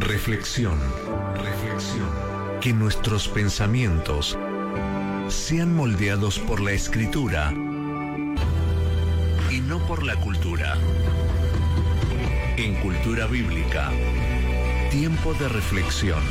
[0.00, 0.78] Reflexión,
[1.34, 2.08] reflexión.
[2.62, 4.38] Que nuestros pensamientos
[5.28, 7.52] sean moldeados por la escritura
[9.50, 10.78] y no por la cultura.
[12.56, 13.90] En Cultura Bíblica,
[14.90, 16.22] tiempo de reflexión.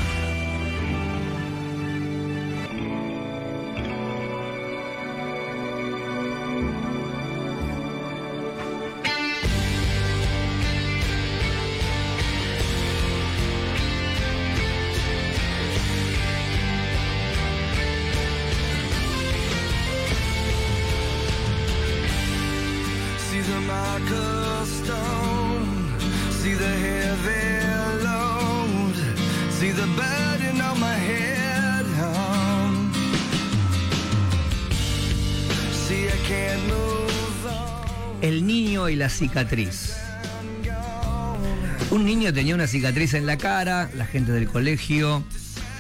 [38.21, 39.95] El niño y la cicatriz.
[41.89, 45.23] Un niño tenía una cicatriz en la cara, la gente del colegio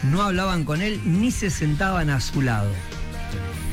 [0.03, 2.71] no hablaban con él ni se sentaban a su lado.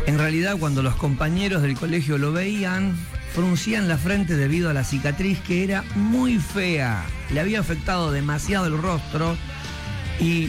[0.06, 2.97] En realidad cuando los compañeros del colegio lo veían,
[3.37, 7.05] fruncían la frente debido a la cicatriz que era muy fea.
[7.31, 9.37] Le había afectado demasiado el rostro
[10.19, 10.48] y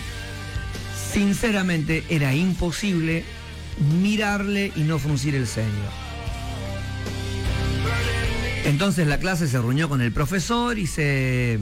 [1.11, 3.25] sinceramente era imposible
[4.01, 5.67] mirarle y no fruncir el ceño.
[8.63, 11.59] Entonces la clase se reunió con el profesor y se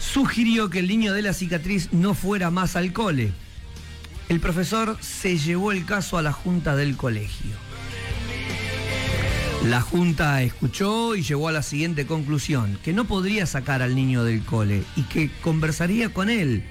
[0.00, 3.32] sugirió que el niño de la cicatriz no fuera más al cole.
[4.28, 7.69] El profesor se llevó el caso a la junta del colegio.
[9.64, 14.24] La junta escuchó y llegó a la siguiente conclusión, que no podría sacar al niño
[14.24, 16.64] del cole y que conversaría con él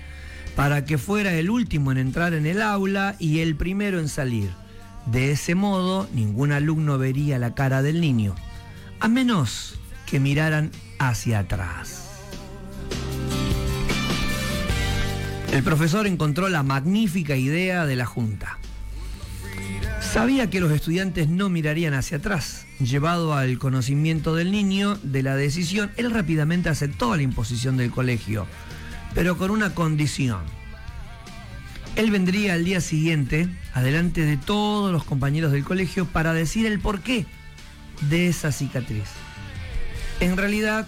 [0.56, 4.50] para que fuera el último en entrar en el aula y el primero en salir.
[5.06, 8.36] De ese modo, ningún alumno vería la cara del niño,
[9.00, 12.10] a menos que miraran hacia atrás.
[15.54, 18.58] El profesor encontró la magnífica idea de la junta.
[20.02, 22.66] Sabía que los estudiantes no mirarían hacia atrás.
[22.80, 28.48] Llevado al conocimiento del niño de la decisión, él rápidamente aceptó la imposición del colegio,
[29.14, 30.42] pero con una condición.
[31.98, 36.80] Él vendría al día siguiente, adelante de todos los compañeros del colegio, para decir el
[36.80, 37.26] porqué
[38.10, 39.10] de esa cicatriz.
[40.22, 40.88] En realidad,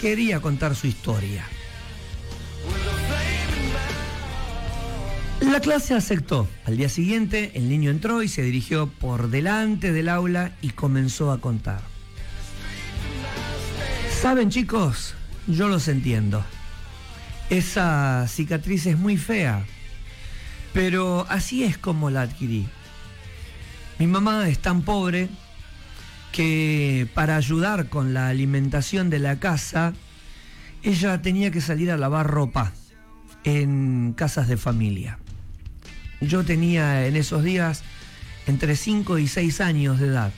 [0.00, 1.44] quería contar su historia.
[5.50, 6.46] La clase aceptó.
[6.64, 11.32] Al día siguiente, el niño entró y se dirigió por delante del aula y comenzó
[11.32, 11.80] a contar.
[14.22, 15.16] Saben chicos,
[15.48, 16.44] yo los entiendo.
[17.50, 19.64] Esa cicatriz es muy fea,
[20.72, 22.68] pero así es como la adquirí.
[23.98, 25.28] Mi mamá es tan pobre
[26.30, 29.94] que para ayudar con la alimentación de la casa,
[30.84, 32.72] ella tenía que salir a lavar ropa
[33.42, 35.18] en casas de familia.
[36.20, 37.82] Yo tenía en esos días
[38.46, 40.32] entre 5 y 6 años de edad.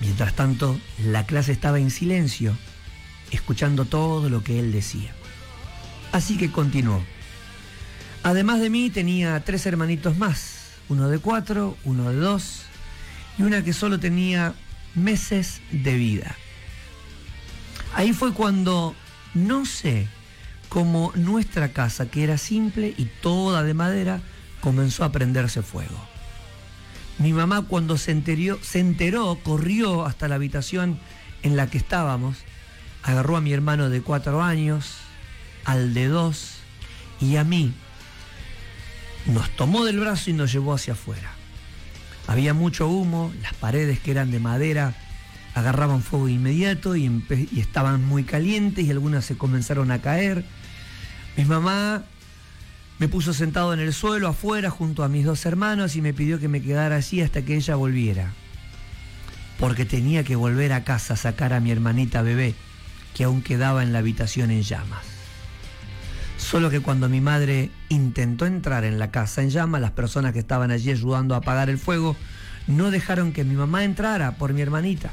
[0.00, 2.56] Mientras tanto, la clase estaba en silencio,
[3.30, 5.14] escuchando todo lo que él decía.
[6.10, 7.02] Así que continuó.
[8.22, 12.62] Además de mí tenía tres hermanitos más, uno de cuatro, uno de dos
[13.38, 14.54] y una que solo tenía
[14.94, 16.36] meses de vida.
[17.94, 18.94] Ahí fue cuando,
[19.34, 20.08] no sé,
[20.68, 24.20] como nuestra casa, que era simple y toda de madera,
[24.62, 25.98] comenzó a prenderse fuego.
[27.18, 30.98] Mi mamá cuando se enteró, se enteró, corrió hasta la habitación
[31.42, 32.38] en la que estábamos,
[33.02, 34.96] agarró a mi hermano de cuatro años,
[35.66, 36.54] al de dos
[37.20, 37.74] y a mí,
[39.26, 41.32] nos tomó del brazo y nos llevó hacia afuera.
[42.26, 44.94] Había mucho humo, las paredes que eran de madera
[45.54, 47.10] agarraban fuego inmediato y,
[47.56, 50.44] estaban muy calientes y algunas se comenzaron a caer.
[51.36, 52.04] Mi mamá
[53.02, 56.38] me puso sentado en el suelo afuera junto a mis dos hermanos y me pidió
[56.38, 58.32] que me quedara allí hasta que ella volviera.
[59.58, 62.54] Porque tenía que volver a casa a sacar a mi hermanita bebé,
[63.12, 65.02] que aún quedaba en la habitación en llamas.
[66.36, 70.38] Solo que cuando mi madre intentó entrar en la casa en llamas, las personas que
[70.38, 72.14] estaban allí ayudando a apagar el fuego
[72.68, 75.12] no dejaron que mi mamá entrara por mi hermanita.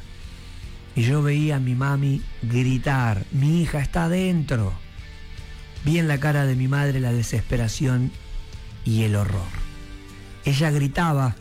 [0.96, 4.74] Y yo veía a mi mami gritar, mi hija está adentro.
[5.86, 8.12] Vi en la cara de mi madre la desesperación
[8.86, 9.48] y el horror.
[10.46, 11.36] Ella gritaba,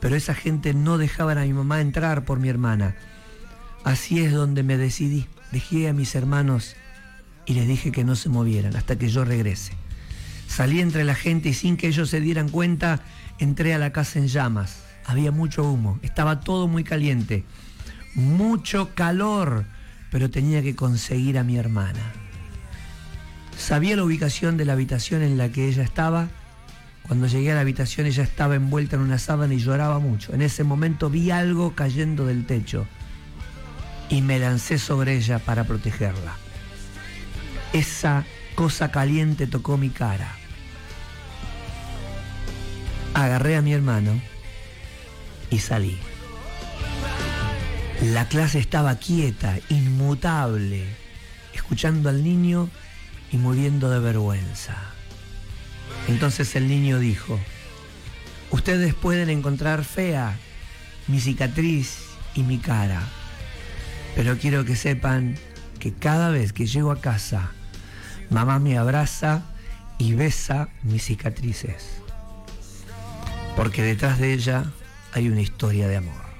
[0.00, 2.96] pero esa gente no dejaban a mi mamá entrar por mi hermana.
[3.84, 5.26] Así es donde me decidí.
[5.52, 6.74] Dejé a mis hermanos
[7.46, 9.72] y les dije que no se movieran hasta que yo regrese.
[10.48, 13.00] Salí entre la gente y sin que ellos se dieran cuenta,
[13.38, 14.82] entré a la casa en llamas.
[15.04, 17.44] Había mucho humo, estaba todo muy caliente,
[18.14, 19.66] mucho calor,
[20.10, 22.23] pero tenía que conseguir a mi hermana.
[23.58, 26.28] Sabía la ubicación de la habitación en la que ella estaba.
[27.06, 30.34] Cuando llegué a la habitación ella estaba envuelta en una sábana y lloraba mucho.
[30.34, 32.86] En ese momento vi algo cayendo del techo
[34.08, 36.36] y me lancé sobre ella para protegerla.
[37.72, 38.24] Esa
[38.54, 40.32] cosa caliente tocó mi cara.
[43.14, 44.20] Agarré a mi hermano
[45.50, 45.98] y salí.
[48.02, 50.84] La clase estaba quieta, inmutable,
[51.54, 52.68] escuchando al niño
[53.34, 54.76] y muriendo de vergüenza.
[56.06, 57.40] Entonces el niño dijo,
[58.52, 60.38] ustedes pueden encontrar fea
[61.08, 61.96] mi cicatriz
[62.36, 63.02] y mi cara,
[64.14, 65.34] pero quiero que sepan
[65.80, 67.50] que cada vez que llego a casa,
[68.30, 69.42] mamá me abraza
[69.98, 71.88] y besa mis cicatrices,
[73.56, 74.66] porque detrás de ella
[75.12, 76.33] hay una historia de amor.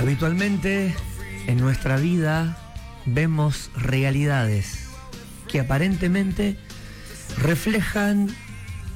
[0.00, 0.94] Habitualmente
[1.46, 2.56] en nuestra vida
[3.04, 4.86] vemos realidades
[5.46, 6.56] que aparentemente
[7.36, 8.34] reflejan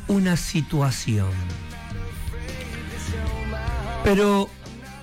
[0.08, 1.28] una situación.
[4.02, 4.48] Pero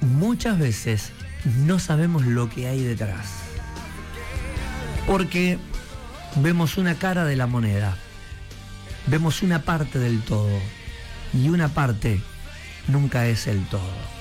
[0.02, 1.12] muchas veces
[1.66, 3.28] no sabemos lo que hay detrás.
[5.06, 5.60] Porque
[6.38, 7.96] vemos una cara de la moneda,
[9.06, 10.60] vemos una parte del todo
[11.32, 12.20] y una parte
[12.88, 14.21] nunca es el todo.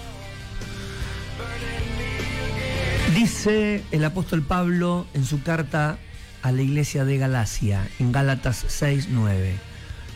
[3.15, 5.99] Dice el apóstol Pablo en su carta
[6.43, 9.55] a la iglesia de Galacia, en Gálatas 6:9.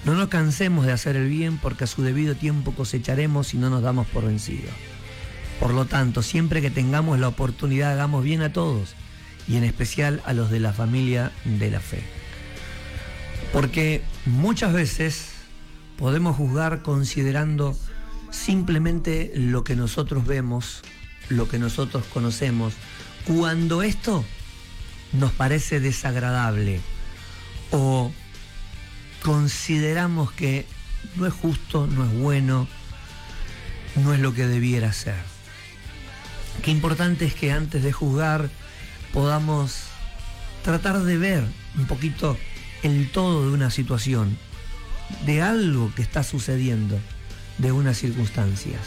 [0.04, 3.68] No nos cansemos de hacer el bien porque a su debido tiempo cosecharemos si no
[3.68, 4.70] nos damos por vencidos.
[5.58, 8.94] Por lo tanto, siempre que tengamos la oportunidad, hagamos bien a todos
[9.48, 12.02] y en especial a los de la familia de la fe.
[13.52, 15.30] Porque muchas veces
[15.96, 17.76] podemos juzgar considerando
[18.30, 20.82] simplemente lo que nosotros vemos
[21.28, 22.74] lo que nosotros conocemos,
[23.26, 24.24] cuando esto
[25.12, 26.80] nos parece desagradable
[27.70, 28.12] o
[29.22, 30.66] consideramos que
[31.16, 32.68] no es justo, no es bueno,
[33.96, 35.16] no es lo que debiera ser.
[36.62, 38.50] Qué importante es que antes de juzgar
[39.12, 39.84] podamos
[40.62, 41.44] tratar de ver
[41.76, 42.38] un poquito
[42.82, 44.36] el todo de una situación,
[45.26, 46.98] de algo que está sucediendo,
[47.58, 48.80] de unas circunstancias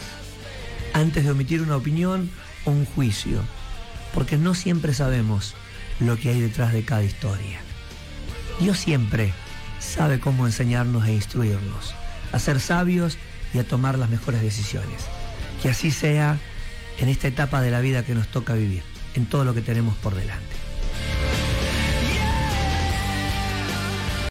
[0.99, 2.29] antes de omitir una opinión
[2.65, 3.41] o un juicio,
[4.13, 5.55] porque no siempre sabemos
[5.99, 7.59] lo que hay detrás de cada historia.
[8.59, 9.33] Dios siempre
[9.79, 11.93] sabe cómo enseñarnos e instruirnos,
[12.31, 13.17] a ser sabios
[13.53, 15.05] y a tomar las mejores decisiones.
[15.61, 16.39] Que así sea
[16.99, 18.83] en esta etapa de la vida que nos toca vivir,
[19.15, 20.56] en todo lo que tenemos por delante.